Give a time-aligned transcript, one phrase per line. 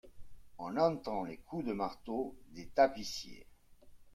[0.57, 3.45] On entend les coups de marteaux des tapissiers.